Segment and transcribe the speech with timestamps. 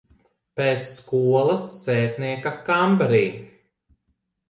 [0.59, 3.25] Pēc skolas sētnieka kambarī?